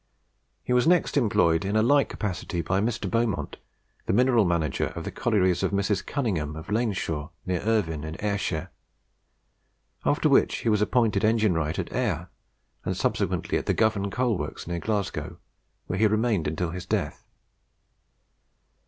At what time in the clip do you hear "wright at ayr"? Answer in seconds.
11.53-12.29